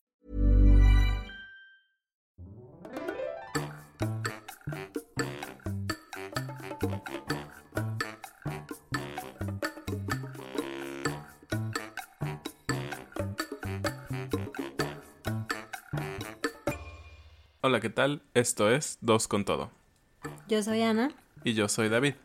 Hola, 17.61 17.79
¿qué 17.79 17.91
tal? 17.91 18.23
Esto 18.33 18.71
es 18.71 18.97
Dos 19.01 19.27
con 19.27 19.45
Todo. 19.45 19.69
Yo 20.47 20.63
soy 20.63 20.81
Ana. 20.81 21.11
Y 21.43 21.53
yo 21.53 21.69
soy 21.69 21.87
David. 21.89 22.15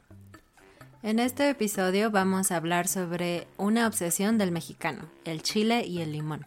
En 1.02 1.18
este 1.18 1.50
episodio 1.50 2.10
vamos 2.10 2.50
a 2.50 2.56
hablar 2.56 2.88
sobre 2.88 3.46
una 3.58 3.86
obsesión 3.86 4.38
del 4.38 4.52
mexicano, 4.52 5.10
el 5.26 5.42
chile 5.42 5.84
y 5.84 6.00
el 6.00 6.12
limón. 6.12 6.46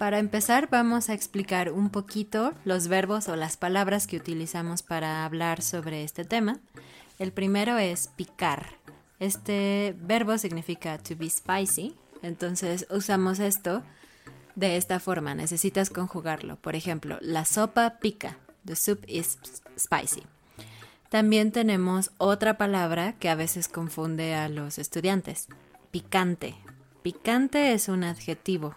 Para 0.00 0.18
empezar 0.18 0.70
vamos 0.70 1.10
a 1.10 1.12
explicar 1.12 1.70
un 1.70 1.90
poquito 1.90 2.54
los 2.64 2.88
verbos 2.88 3.28
o 3.28 3.36
las 3.36 3.58
palabras 3.58 4.06
que 4.06 4.16
utilizamos 4.16 4.82
para 4.82 5.26
hablar 5.26 5.60
sobre 5.60 6.04
este 6.04 6.24
tema. 6.24 6.58
El 7.18 7.32
primero 7.32 7.76
es 7.76 8.08
picar. 8.16 8.78
Este 9.18 9.94
verbo 10.00 10.38
significa 10.38 10.96
to 10.96 11.16
be 11.18 11.28
spicy, 11.28 11.94
entonces 12.22 12.86
usamos 12.88 13.40
esto 13.40 13.82
de 14.54 14.78
esta 14.78 15.00
forma. 15.00 15.34
Necesitas 15.34 15.90
conjugarlo. 15.90 16.56
Por 16.56 16.76
ejemplo, 16.76 17.18
la 17.20 17.44
sopa 17.44 17.98
pica. 18.00 18.38
The 18.64 18.76
soup 18.76 19.04
is 19.06 19.38
spicy. 19.78 20.22
También 21.10 21.52
tenemos 21.52 22.10
otra 22.16 22.56
palabra 22.56 23.18
que 23.18 23.28
a 23.28 23.34
veces 23.34 23.68
confunde 23.68 24.34
a 24.34 24.48
los 24.48 24.78
estudiantes. 24.78 25.48
Picante. 25.90 26.54
Picante 27.02 27.74
es 27.74 27.90
un 27.90 28.04
adjetivo. 28.04 28.74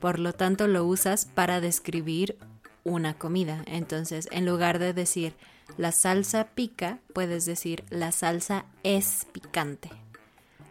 Por 0.00 0.18
lo 0.18 0.32
tanto, 0.32 0.66
lo 0.66 0.84
usas 0.84 1.24
para 1.24 1.60
describir 1.60 2.36
una 2.84 3.14
comida. 3.14 3.62
Entonces, 3.66 4.28
en 4.30 4.46
lugar 4.46 4.78
de 4.78 4.92
decir 4.92 5.34
la 5.76 5.92
salsa 5.92 6.48
pica, 6.54 6.98
puedes 7.12 7.44
decir 7.44 7.84
la 7.90 8.12
salsa 8.12 8.64
es 8.82 9.26
picante. 9.32 9.90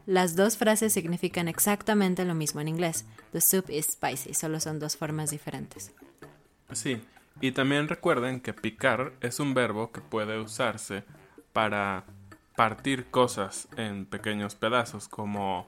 Las 0.05 0.35
dos 0.35 0.57
frases 0.57 0.93
significan 0.93 1.47
exactamente 1.47 2.23
lo 2.23 2.33
mismo 2.33 2.61
en 2.61 2.69
inglés. 2.69 3.05
The 3.33 3.41
soup 3.41 3.69
is 3.69 3.87
spicy, 3.87 4.33
solo 4.33 4.59
son 4.59 4.79
dos 4.79 4.95
formas 4.95 5.31
diferentes. 5.31 5.91
Sí, 6.71 7.01
y 7.41 7.51
también 7.51 7.87
recuerden 7.87 8.39
que 8.39 8.53
picar 8.53 9.13
es 9.21 9.39
un 9.39 9.53
verbo 9.53 9.91
que 9.91 10.01
puede 10.01 10.39
usarse 10.39 11.03
para 11.53 12.05
partir 12.55 13.05
cosas 13.07 13.67
en 13.77 14.05
pequeños 14.05 14.55
pedazos, 14.55 15.07
como 15.07 15.67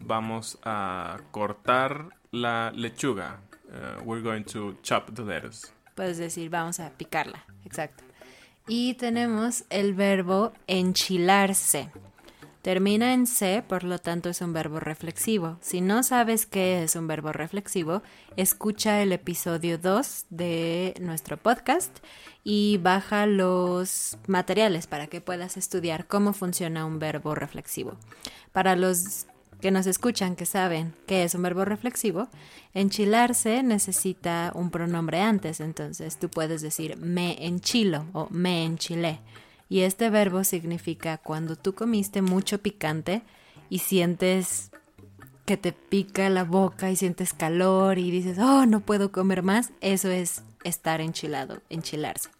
vamos 0.00 0.58
a 0.64 1.18
cortar 1.30 2.08
la 2.30 2.72
lechuga. 2.74 3.40
Uh, 3.68 4.02
we're 4.04 4.22
going 4.22 4.44
to 4.44 4.74
chop 4.82 5.14
the 5.14 5.22
lettuce. 5.22 5.68
Puedes 5.94 6.18
decir 6.18 6.48
vamos 6.50 6.80
a 6.80 6.90
picarla, 6.90 7.44
exacto. 7.64 8.04
Y 8.66 8.94
tenemos 8.94 9.64
el 9.70 9.94
verbo 9.94 10.52
enchilarse. 10.66 11.90
Termina 12.62 13.14
en 13.14 13.26
C, 13.26 13.64
por 13.66 13.84
lo 13.84 13.98
tanto 13.98 14.28
es 14.28 14.42
un 14.42 14.52
verbo 14.52 14.78
reflexivo. 14.78 15.56
Si 15.60 15.80
no 15.80 16.02
sabes 16.02 16.44
qué 16.44 16.82
es 16.82 16.96
un 16.96 17.06
verbo 17.06 17.32
reflexivo, 17.32 18.02
escucha 18.36 19.00
el 19.00 19.12
episodio 19.12 19.78
2 19.78 20.26
de 20.30 20.94
nuestro 21.00 21.36
podcast 21.36 21.98
y 22.44 22.78
baja 22.78 23.26
los 23.26 24.18
materiales 24.26 24.86
para 24.86 25.06
que 25.06 25.20
puedas 25.20 25.56
estudiar 25.56 26.06
cómo 26.06 26.32
funciona 26.32 26.84
un 26.84 26.98
verbo 26.98 27.34
reflexivo. 27.34 27.96
Para 28.52 28.76
los 28.76 29.26
que 29.60 29.70
nos 29.70 29.86
escuchan 29.86 30.36
que 30.36 30.46
saben 30.46 30.94
qué 31.06 31.24
es 31.24 31.34
un 31.34 31.42
verbo 31.42 31.64
reflexivo, 31.64 32.28
enchilarse 32.74 33.62
necesita 33.62 34.52
un 34.54 34.70
pronombre 34.70 35.20
antes, 35.20 35.60
entonces 35.60 36.18
tú 36.18 36.28
puedes 36.28 36.62
decir 36.62 36.96
me 36.98 37.44
enchilo 37.46 38.06
o 38.12 38.28
me 38.30 38.64
enchilé. 38.64 39.20
Y 39.68 39.80
este 39.80 40.08
verbo 40.10 40.44
significa 40.44 41.18
cuando 41.18 41.56
tú 41.56 41.74
comiste 41.74 42.22
mucho 42.22 42.58
picante 42.62 43.22
y 43.68 43.80
sientes 43.80 44.70
que 45.44 45.56
te 45.56 45.72
pica 45.72 46.28
la 46.28 46.44
boca 46.44 46.90
y 46.90 46.96
sientes 46.96 47.32
calor 47.32 47.98
y 47.98 48.10
dices, 48.10 48.38
oh, 48.38 48.66
no 48.66 48.80
puedo 48.80 49.12
comer 49.12 49.42
más, 49.42 49.72
eso 49.80 50.10
es 50.10 50.42
estar 50.64 51.00
enchilado, 51.00 51.60
enchilarse. 51.70 52.30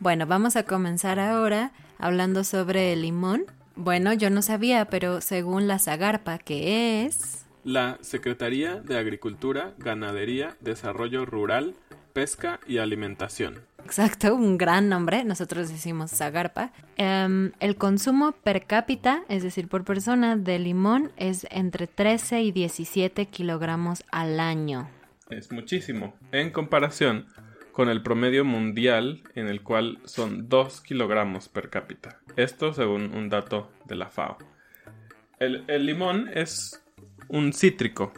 Bueno, 0.00 0.26
vamos 0.26 0.56
a 0.56 0.64
comenzar 0.64 1.20
ahora 1.20 1.72
hablando 1.98 2.42
sobre 2.42 2.92
el 2.92 3.02
limón. 3.02 3.44
Bueno, 3.76 4.12
yo 4.12 4.30
no 4.30 4.42
sabía, 4.42 4.86
pero 4.86 5.20
según 5.20 5.66
la 5.66 5.78
Zagarpa, 5.78 6.38
que 6.38 7.04
es... 7.04 7.46
La 7.64 7.98
Secretaría 8.00 8.76
de 8.76 8.98
Agricultura, 8.98 9.74
Ganadería, 9.78 10.56
Desarrollo 10.60 11.26
Rural, 11.26 11.74
Pesca 12.12 12.60
y 12.66 12.78
Alimentación. 12.78 13.60
Exacto, 13.84 14.34
un 14.34 14.58
gran 14.58 14.88
nombre, 14.88 15.24
nosotros 15.24 15.68
decimos 15.68 16.10
Zagarpa. 16.10 16.72
Em, 16.96 17.52
el 17.60 17.76
consumo 17.76 18.32
per 18.32 18.66
cápita, 18.66 19.24
es 19.28 19.42
decir, 19.42 19.68
por 19.68 19.84
persona, 19.84 20.36
de 20.36 20.58
limón 20.58 21.12
es 21.16 21.46
entre 21.50 21.86
13 21.86 22.42
y 22.42 22.52
17 22.52 23.26
kilogramos 23.26 24.04
al 24.10 24.40
año. 24.40 24.88
Es 25.28 25.52
muchísimo, 25.52 26.14
en 26.32 26.50
comparación 26.50 27.26
con 27.72 27.88
el 27.88 28.02
promedio 28.02 28.44
mundial 28.44 29.22
en 29.34 29.48
el 29.48 29.62
cual 29.62 29.98
son 30.04 30.48
2 30.48 30.80
kilogramos 30.80 31.48
per 31.48 31.70
cápita. 31.70 32.20
Esto 32.36 32.72
según 32.72 33.14
un 33.14 33.28
dato 33.28 33.70
de 33.84 33.96
la 33.96 34.08
FAO. 34.08 34.38
El, 35.38 35.64
el 35.68 35.86
limón 35.86 36.30
es 36.34 36.84
un 37.28 37.52
cítrico 37.52 38.12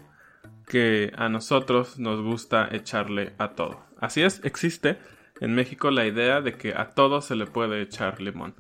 que 0.67 1.13
a 1.17 1.29
nosotros 1.29 1.99
nos 1.99 2.21
gusta 2.21 2.69
echarle 2.73 3.33
a 3.39 3.51
todo. 3.51 3.85
Así 4.01 4.23
es, 4.23 4.41
existe 4.45 4.99
en 5.41 5.55
México 5.55 5.91
la 5.91 6.07
idea 6.07 6.41
de 6.41 6.55
que 6.55 6.75
a 6.75 6.91
todo 6.91 7.21
se 7.21 7.37
le 7.37 7.47
puede 7.47 7.83
echar 7.83 8.21
limón. 8.21 8.55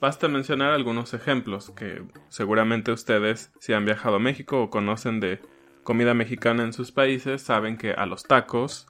Basta 0.00 0.28
mencionar 0.28 0.72
algunos 0.72 1.14
ejemplos 1.14 1.70
que 1.70 2.02
seguramente 2.28 2.92
ustedes, 2.92 3.52
si 3.58 3.72
han 3.72 3.86
viajado 3.86 4.16
a 4.16 4.20
México 4.20 4.62
o 4.62 4.70
conocen 4.70 5.20
de 5.20 5.40
comida 5.82 6.12
mexicana 6.12 6.64
en 6.64 6.74
sus 6.74 6.92
países, 6.92 7.40
saben 7.40 7.78
que 7.78 7.92
a 7.92 8.04
los 8.04 8.24
tacos, 8.24 8.86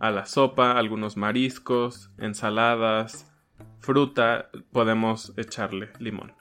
a 0.00 0.10
la 0.10 0.26
sopa, 0.26 0.72
algunos 0.72 1.16
mariscos, 1.16 2.10
ensaladas, 2.18 3.30
fruta, 3.78 4.50
podemos 4.72 5.32
echarle 5.36 5.90
limón. 5.98 6.32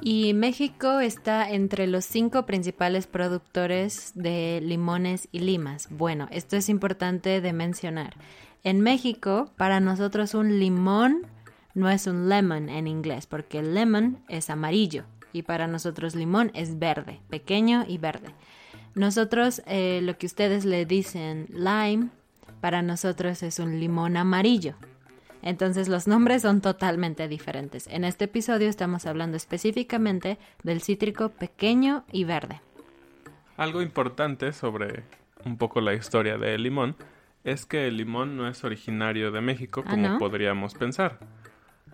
Y 0.00 0.34
México 0.34 0.98
está 0.98 1.48
entre 1.50 1.86
los 1.86 2.04
cinco 2.04 2.46
principales 2.46 3.06
productores 3.06 4.12
de 4.14 4.60
limones 4.62 5.28
y 5.30 5.38
limas. 5.38 5.88
Bueno, 5.90 6.26
esto 6.30 6.56
es 6.56 6.68
importante 6.68 7.40
de 7.40 7.52
mencionar. 7.52 8.14
En 8.64 8.80
México, 8.80 9.52
para 9.56 9.78
nosotros 9.80 10.34
un 10.34 10.58
limón 10.58 11.26
No 11.74 11.90
es 11.90 12.06
un 12.06 12.28
lemon 12.28 12.68
en 12.68 12.86
inglés, 12.86 13.26
porque 13.26 13.58
el 13.58 13.74
lemon 13.74 14.20
es 14.28 14.48
amarillo 14.48 15.04
y 15.32 15.42
para 15.42 15.66
nosotros 15.66 16.14
limón 16.14 16.52
es 16.54 16.78
verde, 16.78 17.18
pequeño 17.28 17.84
y 17.88 17.98
verde. 17.98 18.32
Nosotros, 18.94 19.60
eh, 19.66 19.98
lo 20.00 20.16
que 20.16 20.26
ustedes 20.26 20.64
le 20.64 20.86
dicen 20.86 21.48
lime, 21.50 22.10
para 22.64 22.80
nosotros 22.80 23.42
es 23.42 23.58
un 23.58 23.78
limón 23.78 24.16
amarillo. 24.16 24.74
Entonces 25.42 25.86
los 25.86 26.06
nombres 26.06 26.40
son 26.40 26.62
totalmente 26.62 27.28
diferentes. 27.28 27.86
En 27.88 28.04
este 28.04 28.24
episodio 28.24 28.70
estamos 28.70 29.04
hablando 29.04 29.36
específicamente 29.36 30.38
del 30.62 30.80
cítrico 30.80 31.28
pequeño 31.28 32.06
y 32.10 32.24
verde. 32.24 32.62
Algo 33.58 33.82
importante 33.82 34.54
sobre 34.54 35.02
un 35.44 35.58
poco 35.58 35.82
la 35.82 35.92
historia 35.92 36.38
del 36.38 36.62
limón 36.62 36.96
es 37.44 37.66
que 37.66 37.86
el 37.86 37.98
limón 37.98 38.34
no 38.38 38.48
es 38.48 38.64
originario 38.64 39.30
de 39.30 39.42
México 39.42 39.84
Ah, 39.84 39.90
como 39.90 40.08
¿no? 40.08 40.18
podríamos 40.18 40.72
pensar. 40.72 41.18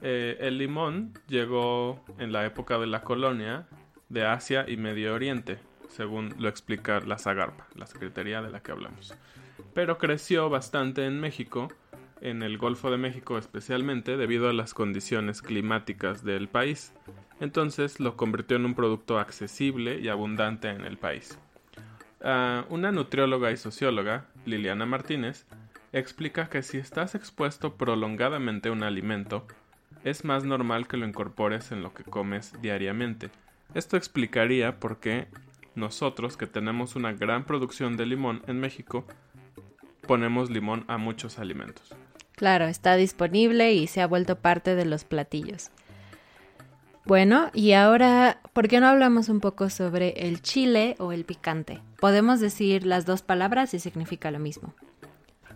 Eh, 0.02 0.36
el 0.38 0.56
limón 0.56 1.14
llegó 1.26 2.00
en 2.18 2.30
la 2.30 2.46
época 2.46 2.78
de 2.78 2.86
la 2.86 3.02
colonia 3.02 3.66
de 4.08 4.24
Asia 4.24 4.66
y 4.68 4.76
Medio 4.76 5.14
Oriente, 5.14 5.58
según 5.88 6.32
lo 6.38 6.48
explica 6.48 7.00
la 7.00 7.18
Zagarpa, 7.18 7.66
la 7.74 7.86
secretaría 7.86 8.40
de 8.40 8.50
la 8.50 8.60
que 8.60 8.70
hablamos. 8.70 9.16
Pero 9.74 9.98
creció 9.98 10.50
bastante 10.50 11.06
en 11.06 11.20
México, 11.20 11.68
en 12.20 12.42
el 12.42 12.58
Golfo 12.58 12.90
de 12.90 12.98
México 12.98 13.38
especialmente, 13.38 14.16
debido 14.16 14.48
a 14.48 14.52
las 14.52 14.74
condiciones 14.74 15.42
climáticas 15.42 16.24
del 16.24 16.48
país. 16.48 16.92
Entonces 17.40 18.00
lo 18.00 18.16
convirtió 18.16 18.56
en 18.56 18.66
un 18.66 18.74
producto 18.74 19.18
accesible 19.18 19.98
y 20.00 20.08
abundante 20.08 20.68
en 20.68 20.84
el 20.84 20.98
país. 20.98 21.38
Ah, 22.22 22.66
una 22.68 22.92
nutrióloga 22.92 23.50
y 23.50 23.56
socióloga, 23.56 24.26
Liliana 24.44 24.84
Martínez, 24.84 25.46
explica 25.92 26.50
que 26.50 26.62
si 26.62 26.76
estás 26.76 27.14
expuesto 27.14 27.76
prolongadamente 27.76 28.68
a 28.68 28.72
un 28.72 28.82
alimento, 28.82 29.46
es 30.04 30.24
más 30.24 30.44
normal 30.44 30.86
que 30.86 30.96
lo 30.96 31.06
incorpores 31.06 31.72
en 31.72 31.82
lo 31.82 31.94
que 31.94 32.04
comes 32.04 32.60
diariamente. 32.60 33.30
Esto 33.74 33.96
explicaría 33.96 34.78
por 34.78 34.98
qué 34.98 35.28
nosotros, 35.74 36.36
que 36.36 36.46
tenemos 36.46 36.96
una 36.96 37.12
gran 37.12 37.44
producción 37.44 37.96
de 37.96 38.06
limón 38.06 38.42
en 38.46 38.60
México, 38.60 39.06
ponemos 40.10 40.50
limón 40.50 40.84
a 40.88 40.98
muchos 40.98 41.38
alimentos. 41.38 41.94
Claro, 42.34 42.64
está 42.64 42.96
disponible 42.96 43.74
y 43.74 43.86
se 43.86 44.00
ha 44.00 44.08
vuelto 44.08 44.40
parte 44.40 44.74
de 44.74 44.84
los 44.84 45.04
platillos. 45.04 45.70
Bueno, 47.04 47.52
y 47.54 47.74
ahora, 47.74 48.40
¿por 48.52 48.66
qué 48.66 48.80
no 48.80 48.88
hablamos 48.88 49.28
un 49.28 49.38
poco 49.38 49.70
sobre 49.70 50.26
el 50.26 50.42
chile 50.42 50.96
o 50.98 51.12
el 51.12 51.24
picante? 51.24 51.78
Podemos 52.00 52.40
decir 52.40 52.86
las 52.86 53.06
dos 53.06 53.22
palabras 53.22 53.72
y 53.72 53.78
significa 53.78 54.32
lo 54.32 54.40
mismo. 54.40 54.74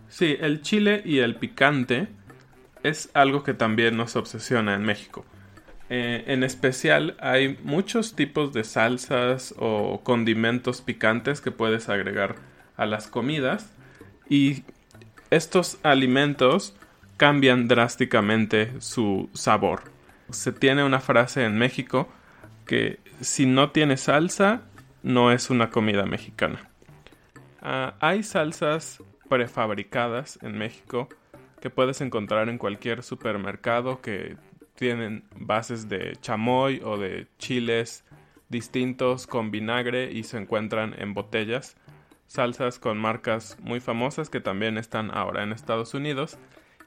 Sí, 0.07 0.37
el 0.39 0.61
chile 0.61 1.01
y 1.03 1.17
el 1.17 1.35
picante 1.35 2.07
es 2.81 3.09
algo 3.13 3.43
que 3.43 3.53
también 3.53 3.97
nos 3.97 4.15
obsesiona 4.15 4.73
en 4.73 4.83
México. 4.83 5.25
Eh, 5.89 6.23
en 6.27 6.45
especial 6.45 7.17
hay 7.19 7.59
muchos 7.65 8.15
tipos 8.15 8.53
de 8.53 8.63
salsas 8.63 9.53
o 9.57 9.99
condimentos 10.01 10.79
picantes 10.79 11.41
que 11.41 11.51
puedes 11.51 11.89
agregar 11.89 12.37
a 12.77 12.85
las 12.85 13.07
comidas 13.07 13.74
y 14.29 14.63
estos 15.29 15.77
alimentos 15.83 16.75
cambian 17.17 17.67
drásticamente 17.67 18.79
su 18.79 19.29
sabor. 19.33 19.83
Se 20.29 20.51
tiene 20.51 20.83
una 20.83 20.99
frase 20.99 21.45
en 21.45 21.57
México 21.57 22.09
que 22.65 22.99
si 23.21 23.45
no 23.45 23.71
tiene 23.71 23.97
salsa 23.97 24.61
no 25.03 25.31
es 25.31 25.49
una 25.49 25.69
comida 25.69 26.05
mexicana. 26.05 26.67
Ah, 27.61 27.95
hay 27.99 28.23
salsas 28.23 29.01
prefabricadas 29.29 30.39
en 30.41 30.57
México 30.57 31.09
que 31.61 31.69
puedes 31.69 32.01
encontrar 32.01 32.49
en 32.49 32.57
cualquier 32.57 33.03
supermercado 33.03 34.01
que 34.01 34.37
tienen 34.75 35.23
bases 35.35 35.89
de 35.89 36.15
chamoy 36.21 36.81
o 36.83 36.97
de 36.97 37.27
chiles 37.39 38.03
distintos 38.49 39.25
con 39.25 39.51
vinagre 39.51 40.11
y 40.11 40.23
se 40.23 40.37
encuentran 40.37 40.93
en 40.97 41.13
botellas. 41.13 41.75
Salsas 42.27 42.79
con 42.79 42.97
marcas 42.97 43.57
muy 43.61 43.79
famosas 43.79 44.29
que 44.29 44.41
también 44.41 44.77
están 44.77 45.11
ahora 45.11 45.43
en 45.43 45.51
Estados 45.51 45.93
Unidos. 45.93 46.37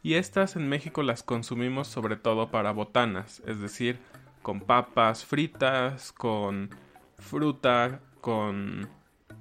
Y 0.03 0.15
estas 0.15 0.57
en 0.57 0.69
México 0.69 1.03
las 1.03 1.23
consumimos 1.23 1.89
sobre 1.89 2.17
todo 2.17 2.51
para 2.51 2.73
botanas, 2.73 3.43
es 3.47 3.61
decir, 3.61 3.99
con 4.43 4.61
papas 4.61 5.25
fritas, 5.25 6.13
con 6.13 6.71
fruta, 7.19 8.01
con 8.21 8.89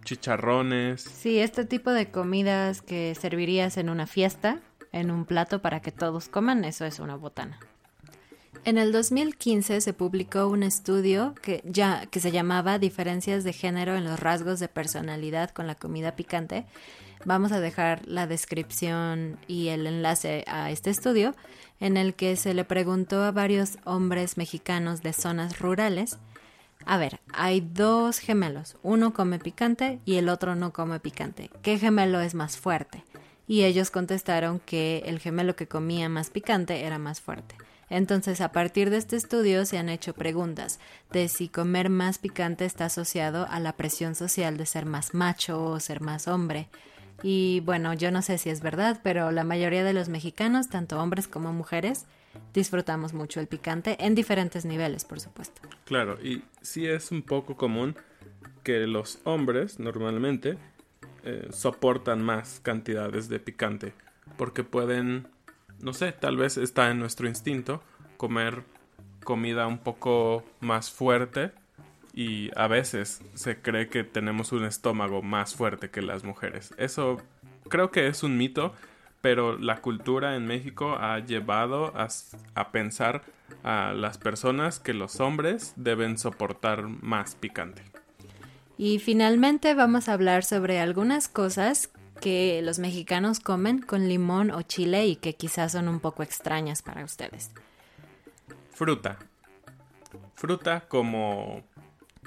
chicharrones. 0.04 1.02
Sí, 1.02 1.40
este 1.40 1.66
tipo 1.66 1.92
de 1.92 2.10
comidas 2.10 2.82
que 2.82 3.14
servirías 3.16 3.78
en 3.78 3.90
una 3.90 4.08
fiesta, 4.08 4.62
en 4.92 5.12
un 5.12 5.26
plato 5.26 5.62
para 5.62 5.82
que 5.82 5.92
todos 5.92 6.30
coman, 6.30 6.64
eso 6.66 6.86
es 6.86 7.00
una 7.00 7.16
botana. 7.16 7.60
En 8.66 8.78
el 8.78 8.92
2015 8.92 9.82
se 9.82 9.94
publicó 9.94 10.48
un 10.48 10.64
estudio 10.64 11.34
que, 11.42 11.62
ya, 11.66 12.06
que 12.08 12.20
se 12.20 12.32
llamaba 12.32 12.80
Diferencias 12.80 13.44
de 13.44 13.54
género 13.54 13.96
en 13.96 14.04
los 14.04 14.20
rasgos 14.20 14.60
de 14.60 14.68
personalidad 14.68 15.52
con 15.52 15.68
la 15.68 15.76
comida 15.76 16.16
picante. 16.16 16.66
Vamos 17.26 17.52
a 17.52 17.60
dejar 17.60 18.06
la 18.08 18.28
descripción 18.28 19.38
y 19.48 19.70
el 19.70 19.88
enlace 19.88 20.44
a 20.48 20.72
este 20.72 20.90
estudio, 20.90 21.36
en 21.80 21.98
el 21.98 22.14
que 22.14 22.36
se 22.36 22.54
le 22.54 22.64
preguntó 22.64 23.24
a 23.24 23.32
varios 23.32 23.78
hombres 23.86 24.38
mexicanos 24.38 25.02
de 25.02 25.14
zonas 25.14 25.60
rurales 25.60 26.18
a 26.90 26.98
ver, 26.98 27.20
hay 27.34 27.60
dos 27.60 28.20
gemelos. 28.20 28.78
Uno 28.82 29.14
come 29.14 29.40
picante 29.40 30.00
y 30.06 30.16
el 30.16 30.30
otro 30.30 30.56
no 30.56 30.72
come 30.72 31.02
picante. 31.02 31.50
¿Qué 31.62 31.78
gemelo 31.78 32.22
es 32.22 32.34
más 32.34 32.58
fuerte? 32.58 33.04
Y 33.46 33.64
ellos 33.64 33.92
contestaron 33.92 34.60
que 34.60 35.04
el 35.06 35.20
gemelo 35.20 35.58
que 35.58 35.68
comía 35.68 36.08
más 36.08 36.30
picante 36.30 36.86
era 36.86 36.98
más 36.98 37.20
fuerte. 37.20 37.56
Entonces, 37.90 38.42
a 38.42 38.52
partir 38.52 38.90
de 38.90 38.98
este 38.98 39.16
estudio 39.16 39.66
se 39.66 39.78
han 39.78 39.90
hecho 39.90 40.14
preguntas 40.14 40.80
de 41.12 41.28
si 41.28 41.48
comer 41.48 41.90
más 41.90 42.18
picante 42.18 42.66
está 42.66 42.86
asociado 42.86 43.48
a 43.50 43.60
la 43.60 43.74
presión 43.74 44.16
social 44.16 44.58
de 44.58 44.66
ser 44.66 44.86
más 44.86 45.14
macho 45.14 45.64
o 45.64 45.80
ser 45.80 46.02
más 46.02 46.28
hombre. 46.28 46.68
Y 47.24 47.62
bueno, 47.62 47.94
yo 47.94 48.12
no 48.12 48.22
sé 48.22 48.38
si 48.38 48.50
es 48.50 48.62
verdad, 48.62 49.00
pero 49.04 49.32
la 49.32 49.44
mayoría 49.44 49.84
de 49.84 49.94
los 49.94 50.10
mexicanos, 50.10 50.70
tanto 50.70 51.00
hombres 51.00 51.28
como 51.28 51.54
mujeres, 51.54 52.06
disfrutamos 52.54 53.14
mucho 53.14 53.40
el 53.40 53.48
picante 53.48 53.98
en 54.00 54.16
diferentes 54.16 54.66
niveles, 54.66 55.06
por 55.06 55.20
supuesto. 55.20 55.62
Claro, 55.86 56.20
y 56.22 56.44
sí 56.62 56.86
es 56.86 57.12
un 57.12 57.24
poco 57.24 57.56
común 57.56 57.96
que 58.64 58.86
los 58.86 59.20
hombres 59.24 59.80
normalmente 59.80 60.58
eh, 61.24 61.48
soportan 61.52 62.22
más 62.22 62.60
cantidades 62.62 63.30
de 63.30 63.40
picante 63.40 63.94
porque 64.36 64.64
pueden, 64.64 65.28
no 65.82 65.94
sé, 65.94 66.12
tal 66.12 66.38
vez 66.38 66.58
está 66.58 66.90
en 66.90 67.00
nuestro 67.00 67.28
instinto 67.28 67.82
comer 68.18 68.64
comida 69.24 69.68
un 69.68 69.78
poco 69.78 70.44
más 70.60 70.90
fuerte 70.90 71.52
y 72.14 72.50
a 72.56 72.68
veces 72.68 73.22
se 73.36 73.62
cree 73.62 73.90
que 73.90 74.04
tenemos 74.04 74.52
un 74.52 74.66
estómago 74.66 75.22
más 75.22 75.54
fuerte 75.54 75.90
que 75.90 76.02
las 76.02 76.24
mujeres. 76.24 76.74
Eso 76.78 77.18
creo 77.70 77.92
que 77.92 78.08
es 78.08 78.24
un 78.24 78.38
mito, 78.38 78.74
pero 79.22 79.58
la 79.58 79.82
cultura 79.82 80.36
en 80.36 80.48
México 80.48 80.98
ha 81.00 81.20
llevado 81.20 81.94
a, 81.96 82.72
pensar 82.72 83.24
a 83.64 83.94
las 83.94 84.18
personas 84.18 84.80
que 84.80 84.94
los 84.94 85.20
hombres 85.20 85.74
deben 85.76 86.18
soportar 86.18 86.88
más 86.88 87.36
picante. 87.36 87.84
Y 88.78 89.00
finalmente 89.00 89.74
vamos 89.74 90.08
a 90.08 90.14
hablar 90.14 90.44
sobre 90.44 90.80
algunas 90.80 91.28
cosas 91.28 91.92
que 92.20 92.62
los 92.64 92.80
mexicanos 92.80 93.40
comen 93.40 93.82
con 93.82 94.08
limón 94.08 94.52
o 94.52 94.62
chile 94.62 95.08
y 95.08 95.16
que 95.16 95.36
quizás 95.36 95.72
son 95.72 95.88
un 95.88 96.00
poco 96.00 96.24
extrañas 96.24 96.82
para 96.82 97.04
ustedes. 97.04 97.52
Fruta. 98.74 99.18
Fruta 100.36 100.82
como 100.82 101.64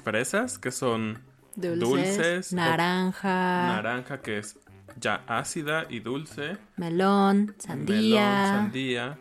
fresas, 0.02 0.58
que 0.58 0.72
son 0.72 1.22
dulces, 1.54 1.80
dulces 1.80 2.52
naranja, 2.52 3.66
naranja 3.66 4.20
que 4.20 4.38
es 4.38 4.58
ya 4.98 5.22
ácida 5.26 5.86
y 5.88 6.00
dulce, 6.00 6.56
melón, 6.76 7.54
sandía, 7.58 8.20
melón, 8.20 8.56
sandía 8.56 9.18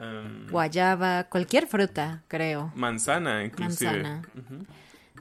um, 0.00 0.46
guayaba, 0.50 1.24
cualquier 1.24 1.66
fruta, 1.66 2.22
creo. 2.28 2.72
Manzana, 2.74 3.44
inclusive. 3.44 4.02
Manzana. 4.02 4.22
Uh 4.34 4.38
-huh. 4.38 4.66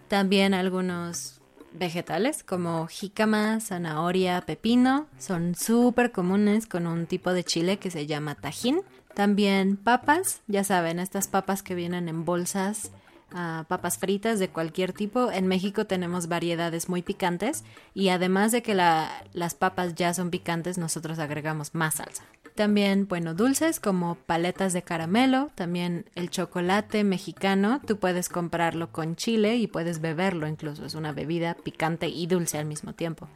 También 0.07 0.53
algunos 0.53 1.38
vegetales 1.73 2.43
como 2.43 2.87
jícama, 2.87 3.59
zanahoria, 3.59 4.41
pepino, 4.41 5.07
son 5.17 5.55
súper 5.55 6.11
comunes 6.11 6.65
con 6.65 6.87
un 6.87 7.05
tipo 7.05 7.33
de 7.33 7.43
chile 7.43 7.77
que 7.77 7.91
se 7.91 8.07
llama 8.07 8.35
tajín. 8.35 8.81
También 9.13 9.77
papas, 9.77 10.41
ya 10.47 10.63
saben, 10.63 10.99
estas 10.99 11.27
papas 11.27 11.63
que 11.63 11.75
vienen 11.75 12.09
en 12.09 12.25
bolsas 12.25 12.91
Uh, 13.31 13.63
papas 13.65 13.99
fritas 13.99 14.39
de 14.39 14.49
cualquier 14.49 14.91
tipo. 14.91 15.31
En 15.31 15.45
México 15.45 15.85
tenemos 15.85 16.27
variedades 16.27 16.89
muy 16.89 17.03
picantes 17.03 17.63
y 17.93 18.09
además 18.09 18.51
de 18.51 18.63
que 18.63 18.73
la, 18.73 19.07
las 19.33 19.53
papas 19.53 19.93
ya 19.93 20.15
son 20.15 20.31
picantes, 20.31 20.79
nosotros 20.79 21.19
agregamos 21.19 21.75
más 21.75 21.95
salsa. 21.95 22.23
También, 22.59 23.07
bueno, 23.07 23.35
dulces 23.35 23.79
como 23.79 24.15
paletas 24.15 24.73
de 24.73 24.81
caramelo, 24.81 25.49
también 25.55 26.03
el 26.15 26.29
chocolate 26.29 27.05
mexicano, 27.05 27.79
tú 27.87 27.99
puedes 27.99 28.27
comprarlo 28.27 28.91
con 28.91 29.15
chile 29.15 29.55
y 29.55 29.67
puedes 29.67 30.01
beberlo 30.01 30.45
incluso, 30.45 30.83
es 30.83 30.93
una 30.93 31.13
bebida 31.13 31.53
picante 31.53 32.09
y 32.09 32.27
dulce 32.27 32.57
al 32.57 32.65
mismo 32.65 32.91
tiempo. 32.91 33.29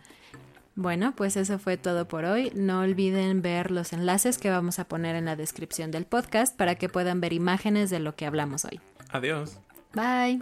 Bueno, 0.76 1.14
pues 1.16 1.38
eso 1.38 1.58
fue 1.58 1.78
todo 1.78 2.06
por 2.06 2.26
hoy. 2.26 2.52
No 2.54 2.82
olviden 2.82 3.42
ver 3.42 3.72
los 3.72 3.94
enlaces 3.94 4.38
que 4.38 4.50
vamos 4.50 4.78
a 4.80 4.90
poner 4.90 5.16
en 5.16 5.24
la 5.24 5.38
descripción 5.38 5.90
del 5.90 6.04
podcast 6.04 6.54
para 6.58 6.76
que 6.76 6.90
puedan 6.90 7.22
ver 7.22 7.32
imágenes 7.32 7.90
de 7.90 8.00
lo 8.00 8.18
que 8.18 8.26
hablamos 8.26 8.66
hoy. 8.66 8.82
Adiós. 9.10 9.58
Bye. 9.94 10.42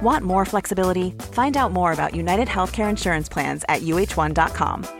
Want 0.00 0.24
more 0.24 0.44
flexibility? 0.44 1.10
Find 1.32 1.56
out 1.56 1.72
more 1.72 1.92
about 1.92 2.14
United 2.14 2.48
Healthcare 2.48 2.88
Insurance 2.88 3.28
Plans 3.28 3.64
at 3.68 3.82
uh1.com. 3.82 4.99